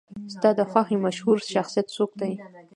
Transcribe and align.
ستا 0.33 0.49
د 0.59 0.61
خوښې 0.69 0.97
مشهور 1.05 1.37
شخصیت 1.53 1.87
څوک 1.95 2.11
دی؟ 2.19 2.31